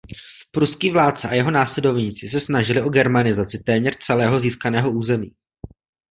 Pruský 0.51 0.91
vládce 0.91 1.27
a 1.29 1.33
jeho 1.33 1.51
následovníci 1.51 2.27
se 2.29 2.39
snažili 2.39 2.81
o 2.81 2.89
germanizaci 2.89 3.59
téměř 3.63 3.97
celého 3.97 4.39
získaného 4.39 4.91
území. 4.91 5.31